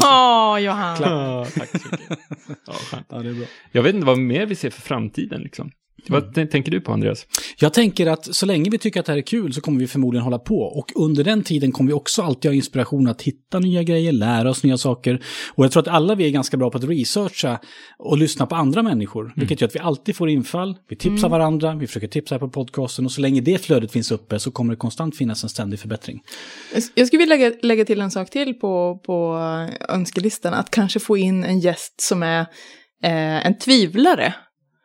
Ja, 0.00 0.60
Johan. 0.60 0.96
Ja, 1.00 1.46
tack 1.54 1.70
så 1.70 1.88
mycket. 1.92 2.08
Ja, 2.66 2.72
skönt. 2.72 3.06
Ja, 3.10 3.18
det 3.18 3.28
är 3.28 3.34
bra. 3.34 3.46
Jag 3.72 3.82
vet 3.82 3.94
inte 3.94 4.06
vad 4.06 4.18
mer 4.18 4.46
vi 4.46 4.54
ser 4.54 4.70
för 4.70 4.82
framtiden 4.82 5.42
liksom. 5.42 5.70
Vad 6.08 6.34
t- 6.34 6.46
tänker 6.46 6.70
du 6.72 6.80
på 6.80 6.92
Andreas? 6.92 7.26
Jag 7.58 7.74
tänker 7.74 8.06
att 8.06 8.34
så 8.34 8.46
länge 8.46 8.70
vi 8.70 8.78
tycker 8.78 9.00
att 9.00 9.06
det 9.06 9.12
här 9.12 9.18
är 9.18 9.22
kul 9.22 9.52
så 9.52 9.60
kommer 9.60 9.80
vi 9.80 9.86
förmodligen 9.86 10.24
hålla 10.24 10.38
på. 10.38 10.60
Och 10.60 10.92
under 10.94 11.24
den 11.24 11.42
tiden 11.42 11.72
kommer 11.72 11.88
vi 11.88 11.94
också 11.94 12.22
alltid 12.22 12.50
ha 12.50 12.56
inspiration 12.56 13.08
att 13.08 13.22
hitta 13.22 13.58
nya 13.58 13.82
grejer, 13.82 14.12
lära 14.12 14.50
oss 14.50 14.62
nya 14.64 14.78
saker. 14.78 15.22
Och 15.54 15.64
jag 15.64 15.72
tror 15.72 15.82
att 15.82 15.88
alla 15.88 16.14
vi 16.14 16.26
är 16.26 16.30
ganska 16.30 16.56
bra 16.56 16.70
på 16.70 16.78
att 16.78 16.84
researcha 16.84 17.58
och 17.98 18.18
lyssna 18.18 18.46
på 18.46 18.54
andra 18.54 18.82
människor. 18.82 19.32
Vilket 19.36 19.60
gör 19.60 19.68
att 19.68 19.74
vi 19.74 19.78
alltid 19.80 20.16
får 20.16 20.28
infall, 20.30 20.76
vi 20.88 20.96
tipsar 20.96 21.28
varandra, 21.28 21.74
vi 21.74 21.86
försöker 21.86 22.08
tipsa 22.08 22.34
här 22.34 22.40
på 22.40 22.48
podcasten. 22.48 23.04
Och 23.04 23.12
så 23.12 23.20
länge 23.20 23.40
det 23.40 23.58
flödet 23.58 23.92
finns 23.92 24.10
uppe 24.12 24.38
så 24.38 24.50
kommer 24.50 24.72
det 24.72 24.76
konstant 24.76 25.16
finnas 25.16 25.42
en 25.42 25.48
ständig 25.48 25.80
förbättring. 25.80 26.20
Jag 26.94 27.06
skulle 27.06 27.18
vilja 27.18 27.36
lägga, 27.36 27.56
lägga 27.62 27.84
till 27.84 28.00
en 28.00 28.10
sak 28.10 28.30
till 28.30 28.54
på, 28.54 29.00
på 29.06 29.38
önskelistan. 29.88 30.54
Att 30.54 30.70
kanske 30.70 31.00
få 31.00 31.16
in 31.16 31.44
en 31.44 31.60
gäst 31.60 31.94
som 32.02 32.22
är 32.22 32.40
eh, 33.04 33.46
en 33.46 33.58
tvivlare. 33.58 34.34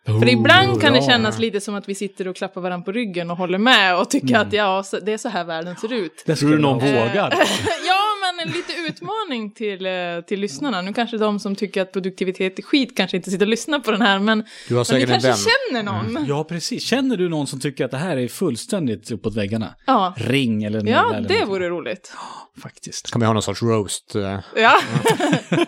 För 0.05 0.29
ibland 0.29 0.81
kan 0.81 0.93
det 0.93 1.01
kännas 1.01 1.39
lite 1.39 1.61
som 1.61 1.75
att 1.75 1.89
vi 1.89 1.95
sitter 1.95 2.27
och 2.27 2.35
klappar 2.35 2.61
varandra 2.61 2.85
på 2.85 2.91
ryggen 2.91 3.31
och 3.31 3.37
håller 3.37 3.57
med 3.57 3.99
och 3.99 4.09
tycker 4.09 4.35
att 4.37 4.53
ja, 4.53 4.83
det 5.05 5.13
är 5.13 5.17
så 5.17 5.29
här 5.29 5.43
världen 5.43 5.75
ser 5.75 5.93
ut. 5.93 6.23
Det 6.25 6.35
Tror 6.35 6.49
du 6.49 6.59
någon 6.59 6.79
vågar? 6.79 7.33
ja, 7.87 8.01
men 8.21 8.47
en 8.47 8.53
lite 8.53 8.73
utmaning 8.87 9.51
till, 9.51 9.85
eh, 9.85 9.91
till 10.27 10.39
lyssnarna. 10.39 10.81
Nu 10.81 10.93
kanske 10.93 11.17
de 11.17 11.39
som 11.39 11.55
tycker 11.55 11.81
att 11.81 11.91
produktivitet 11.91 12.59
är 12.59 12.63
skit 12.63 12.97
kanske 12.97 13.17
inte 13.17 13.31
sitter 13.31 13.45
och 13.45 13.49
lyssnar 13.49 13.79
på 13.79 13.91
den 13.91 14.01
här, 14.01 14.19
men, 14.19 14.43
Du 14.67 14.75
har 14.75 14.85
men 14.91 14.99
ni 15.01 15.07
kanske 15.07 15.27
vän. 15.29 15.37
känner 15.37 15.83
någon. 15.83 16.25
Ja, 16.25 16.43
precis. 16.43 16.83
Känner 16.83 17.17
du 17.17 17.29
någon 17.29 17.47
som 17.47 17.59
tycker 17.59 17.85
att 17.85 17.91
det 17.91 17.97
här 17.97 18.17
är 18.17 18.27
fullständigt 18.27 19.11
uppåt 19.11 19.35
väggarna? 19.35 19.75
Ja, 19.85 20.13
Ring 20.17 20.63
eller 20.63 20.87
ja 20.91 21.13
eller 21.15 21.27
det 21.29 21.39
något. 21.39 21.49
vore 21.49 21.69
roligt. 21.69 22.13
Faktiskt. 22.61 23.11
Kan 23.11 23.19
vi 23.21 23.25
ha 23.27 23.33
någon 23.33 23.43
sorts 23.43 23.61
roast? 23.63 24.15
eh, 24.15 24.39
Ja, 24.55 24.73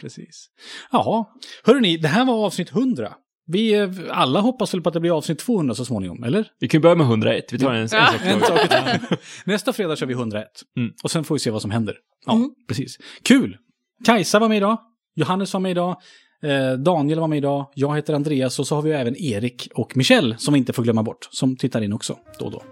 Precis. 0.00 0.46
Ja, 0.92 1.32
hörrni, 1.64 1.96
det 1.96 2.08
här 2.08 2.24
var 2.24 2.46
avsnitt 2.46 2.70
100. 2.70 3.12
Vi 3.46 3.88
alla 4.10 4.40
hoppas 4.40 4.74
väl 4.74 4.80
på 4.82 4.88
att 4.88 4.92
det 4.92 5.00
blir 5.00 5.16
avsnitt 5.16 5.38
200 5.38 5.74
så 5.74 5.84
småningom, 5.84 6.24
eller? 6.24 6.46
Vi 6.60 6.68
kan 6.68 6.80
börja 6.80 6.94
med 6.94 7.04
101. 7.06 7.52
Vi 7.52 7.58
tar 7.58 7.70
en, 7.74 7.76
en 7.82 7.88
Ja. 7.92 8.06
sak 8.06 8.20
En 8.24 8.40
sak 8.40 8.64
i 8.64 8.68
taget. 8.68 9.00
Nästa 9.44 9.72
fredag 9.72 9.96
kör 9.96 10.06
vi 10.06 10.12
101. 10.14 10.46
Mm. 10.78 10.92
Och 11.04 11.10
sen 11.10 11.24
får 11.24 11.34
vi 11.34 11.38
se 11.38 11.50
vad 11.50 11.62
som 11.62 11.70
händer. 11.70 11.94
Ja, 12.26 12.32
Mm. 12.34 12.50
precis. 12.68 12.96
Kul! 13.22 13.56
Kajsa 14.04 14.38
var 14.38 14.48
med 14.48 14.56
idag. 14.56 14.78
Johannes 15.16 15.52
var 15.52 15.60
med 15.60 15.70
idag. 15.70 15.96
Eh, 16.42 16.72
Daniel 16.72 17.20
var 17.20 17.28
med 17.28 17.38
idag. 17.38 17.70
Jag 17.74 17.96
heter 17.96 18.14
Andreas 18.14 18.58
och 18.58 18.66
så 18.66 18.74
har 18.74 18.82
vi 18.82 18.90
även 18.92 19.16
Erik 19.16 19.68
och 19.74 19.96
Michelle 19.96 20.36
som 20.38 20.54
vi 20.54 20.58
inte 20.58 20.72
får 20.72 20.82
glömma 20.82 21.02
bort. 21.02 21.28
Som 21.30 21.56
tittar 21.56 21.82
in 21.82 21.92
också 21.92 22.18
då 22.38 22.44
och 22.44 22.52
då. 22.52 22.62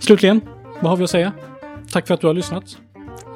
Slutligen, 0.00 0.40
vad 0.82 0.90
har 0.90 0.96
vi 0.96 1.04
att 1.04 1.10
säga? 1.10 1.32
Tack 1.92 2.06
för 2.06 2.14
att 2.14 2.20
du 2.20 2.26
har 2.26 2.34
lyssnat. 2.34 2.78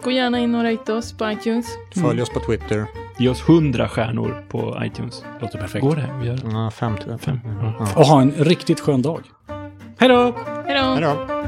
gå 0.02 0.10
gärna 0.10 0.38
in 0.40 0.54
och 0.54 0.62
rate 0.64 0.92
oss 0.92 1.12
på 1.12 1.30
iTunes. 1.30 1.66
Följ 1.94 2.22
oss 2.22 2.30
på 2.30 2.40
Twitter. 2.40 2.86
Ge 3.20 3.28
oss 3.28 3.48
100 3.48 3.88
stjärnor 3.88 4.44
på 4.48 4.78
iTunes. 4.82 5.24
Låter 5.40 5.58
perfekt. 5.58 5.84
Går 5.84 5.96
det? 5.96 6.10
Vi 6.20 6.26
gör 6.26 6.36
det. 6.36 6.42
Ja, 6.52 6.70
fem 6.70 6.96
till 6.96 7.18
Fem. 7.18 7.40
Ja. 7.62 7.86
Och 7.96 8.06
ha 8.06 8.22
en 8.22 8.30
riktigt 8.30 8.80
skön 8.80 9.02
dag. 9.02 9.20
Hej 9.98 10.08
då! 10.08 10.34
Hej 10.66 10.78
då! 10.78 10.82
Hej 10.82 11.00
då. 11.00 11.39